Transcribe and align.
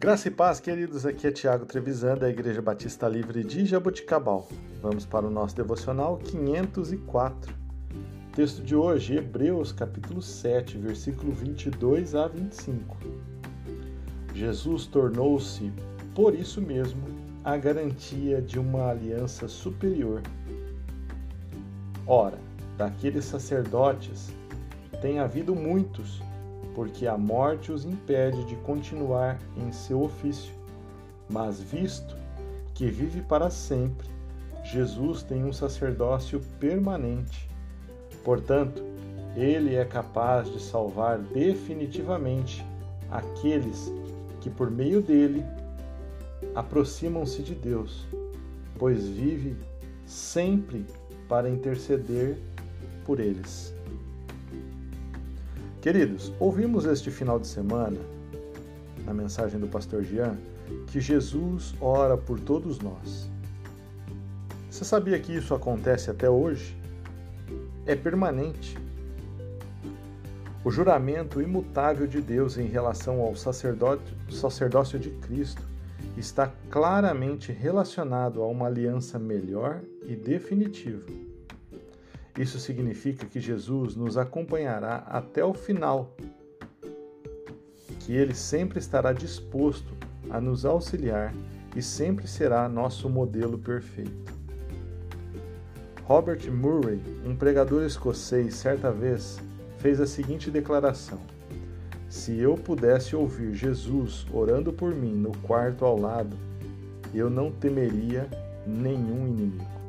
Graça 0.00 0.28
e 0.28 0.30
paz, 0.30 0.58
queridos. 0.58 1.04
Aqui 1.04 1.26
é 1.26 1.30
Tiago 1.30 1.66
Trevisan, 1.66 2.14
da 2.14 2.26
Igreja 2.26 2.62
Batista 2.62 3.06
Livre 3.06 3.44
de 3.44 3.66
Jaboticabal. 3.66 4.48
Vamos 4.80 5.04
para 5.04 5.26
o 5.26 5.30
nosso 5.30 5.54
devocional 5.54 6.16
504. 6.16 7.54
Texto 8.34 8.62
de 8.62 8.74
hoje, 8.74 9.18
Hebreus, 9.18 9.72
capítulo 9.72 10.22
7, 10.22 10.78
versículo 10.78 11.32
22 11.32 12.14
a 12.14 12.28
25. 12.28 12.96
Jesus 14.32 14.86
tornou-se, 14.86 15.70
por 16.14 16.34
isso 16.34 16.62
mesmo, 16.62 17.02
a 17.44 17.58
garantia 17.58 18.40
de 18.40 18.58
uma 18.58 18.88
aliança 18.88 19.48
superior. 19.48 20.22
Ora, 22.06 22.38
daqueles 22.78 23.26
sacerdotes 23.26 24.32
tem 25.02 25.18
havido 25.18 25.54
muitos 25.54 26.22
porque 26.80 27.06
a 27.06 27.18
morte 27.18 27.70
os 27.70 27.84
impede 27.84 28.42
de 28.46 28.56
continuar 28.56 29.38
em 29.54 29.70
seu 29.70 30.02
ofício. 30.02 30.54
Mas 31.28 31.60
visto 31.60 32.16
que 32.72 32.86
vive 32.86 33.20
para 33.20 33.50
sempre, 33.50 34.08
Jesus 34.64 35.22
tem 35.22 35.44
um 35.44 35.52
sacerdócio 35.52 36.40
permanente. 36.58 37.46
Portanto, 38.24 38.82
ele 39.36 39.74
é 39.74 39.84
capaz 39.84 40.50
de 40.50 40.58
salvar 40.58 41.18
definitivamente 41.18 42.64
aqueles 43.10 43.92
que, 44.40 44.48
por 44.48 44.70
meio 44.70 45.02
dele, 45.02 45.44
aproximam-se 46.54 47.42
de 47.42 47.54
Deus, 47.54 48.06
pois 48.78 49.06
vive 49.06 49.54
sempre 50.06 50.86
para 51.28 51.50
interceder 51.50 52.38
por 53.04 53.20
eles. 53.20 53.74
Queridos, 55.80 56.30
ouvimos 56.38 56.84
este 56.84 57.10
final 57.10 57.40
de 57.40 57.46
semana, 57.46 57.98
na 59.06 59.14
mensagem 59.14 59.58
do 59.58 59.66
pastor 59.66 60.02
Jean, 60.02 60.36
que 60.88 61.00
Jesus 61.00 61.74
ora 61.80 62.18
por 62.18 62.38
todos 62.38 62.78
nós. 62.80 63.30
Você 64.70 64.84
sabia 64.84 65.18
que 65.18 65.34
isso 65.34 65.54
acontece 65.54 66.10
até 66.10 66.28
hoje? 66.28 66.76
É 67.86 67.96
permanente. 67.96 68.76
O 70.62 70.70
juramento 70.70 71.40
imutável 71.40 72.06
de 72.06 72.20
Deus 72.20 72.58
em 72.58 72.66
relação 72.66 73.22
ao 73.22 73.34
sacerdócio 73.34 74.98
de 74.98 75.08
Cristo 75.08 75.62
está 76.14 76.52
claramente 76.68 77.52
relacionado 77.52 78.42
a 78.42 78.46
uma 78.46 78.66
aliança 78.66 79.18
melhor 79.18 79.80
e 80.04 80.14
definitiva. 80.14 81.29
Isso 82.38 82.58
significa 82.58 83.26
que 83.26 83.40
Jesus 83.40 83.96
nos 83.96 84.16
acompanhará 84.16 85.04
até 85.06 85.44
o 85.44 85.52
final, 85.52 86.14
que 88.00 88.14
ele 88.14 88.34
sempre 88.34 88.78
estará 88.78 89.12
disposto 89.12 89.92
a 90.30 90.40
nos 90.40 90.64
auxiliar 90.64 91.34
e 91.76 91.82
sempre 91.82 92.26
será 92.26 92.68
nosso 92.68 93.08
modelo 93.08 93.58
perfeito. 93.58 94.32
Robert 96.04 96.50
Murray, 96.50 97.00
um 97.24 97.36
pregador 97.36 97.84
escocês, 97.84 98.54
certa 98.54 98.90
vez 98.90 99.38
fez 99.78 100.00
a 100.00 100.06
seguinte 100.06 100.50
declaração: 100.50 101.20
Se 102.08 102.36
eu 102.38 102.54
pudesse 102.56 103.14
ouvir 103.14 103.54
Jesus 103.54 104.26
orando 104.32 104.72
por 104.72 104.94
mim 104.94 105.14
no 105.14 105.36
quarto 105.38 105.84
ao 105.84 105.98
lado, 105.98 106.36
eu 107.14 107.30
não 107.30 107.52
temeria 107.52 108.28
nenhum 108.66 109.28
inimigo. 109.28 109.80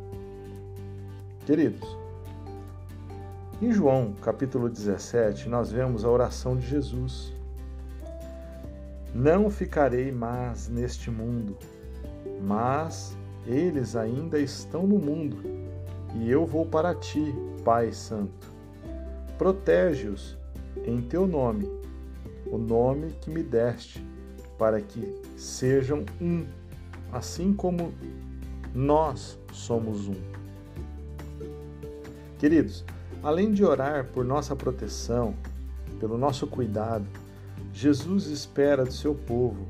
Queridos, 1.45 2.00
em 3.61 3.71
João, 3.71 4.13
capítulo 4.23 4.67
17, 4.67 5.47
nós 5.47 5.71
vemos 5.71 6.03
a 6.03 6.09
oração 6.09 6.57
de 6.57 6.65
Jesus. 6.65 7.31
Não 9.13 9.51
ficarei 9.51 10.11
mais 10.11 10.67
neste 10.67 11.11
mundo, 11.11 11.55
mas 12.41 13.15
eles 13.45 13.95
ainda 13.95 14.39
estão 14.39 14.87
no 14.87 14.97
mundo, 14.97 15.37
e 16.15 16.31
eu 16.31 16.43
vou 16.43 16.65
para 16.65 16.95
ti, 16.95 17.35
Pai 17.63 17.91
Santo. 17.91 18.47
Protege-os 19.37 20.35
em 20.83 20.99
teu 20.99 21.27
nome, 21.27 21.69
o 22.47 22.57
nome 22.57 23.11
que 23.21 23.29
me 23.29 23.43
deste, 23.43 24.03
para 24.57 24.81
que 24.81 25.21
sejam 25.37 26.03
um, 26.19 26.47
assim 27.11 27.53
como 27.53 27.93
nós 28.73 29.37
somos 29.51 30.07
um. 30.07 30.15
Queridos, 32.39 32.83
Além 33.23 33.51
de 33.51 33.63
orar 33.63 34.07
por 34.07 34.25
nossa 34.25 34.55
proteção, 34.55 35.35
pelo 35.99 36.17
nosso 36.17 36.47
cuidado, 36.47 37.05
Jesus 37.71 38.25
espera 38.25 38.83
do 38.83 38.91
seu 38.91 39.13
povo 39.13 39.65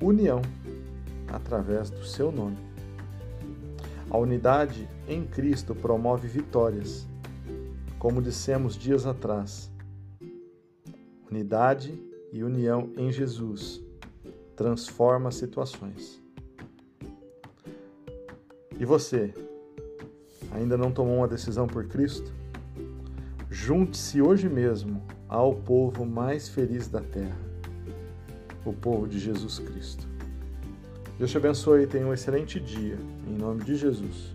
união 0.00 0.40
através 1.28 1.90
do 1.90 2.04
seu 2.04 2.32
nome. 2.32 2.56
A 4.10 4.16
unidade 4.16 4.88
em 5.08 5.26
Cristo 5.26 5.74
promove 5.74 6.28
vitórias, 6.28 7.06
como 7.98 8.22
dissemos 8.22 8.76
dias 8.76 9.06
atrás. 9.06 9.70
Unidade 11.30 12.00
e 12.32 12.44
união 12.44 12.90
em 12.96 13.10
Jesus 13.10 13.82
transforma 14.56 15.30
situações. 15.30 16.22
E 18.78 18.84
você, 18.84 19.34
ainda 20.54 20.76
não 20.76 20.90
tomou 20.90 21.18
uma 21.18 21.28
decisão 21.28 21.66
por 21.66 21.86
Cristo? 21.86 22.32
Junte-se 23.50 24.22
hoje 24.22 24.48
mesmo 24.48 25.02
ao 25.28 25.54
povo 25.54 26.06
mais 26.06 26.48
feliz 26.48 26.88
da 26.88 27.00
terra, 27.00 27.36
o 28.64 28.72
povo 28.72 29.06
de 29.06 29.18
Jesus 29.18 29.58
Cristo. 29.58 30.08
Deus 31.18 31.30
te 31.30 31.36
abençoe 31.36 31.82
e 31.82 31.86
tenha 31.86 32.06
um 32.06 32.12
excelente 32.12 32.58
dia, 32.58 32.98
em 33.28 33.36
nome 33.36 33.62
de 33.62 33.76
Jesus. 33.76 34.34